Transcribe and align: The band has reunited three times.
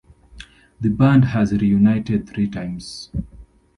The 0.79 0.89
band 0.89 1.25
has 1.25 1.51
reunited 1.53 2.27
three 2.27 2.47
times. 2.47 3.11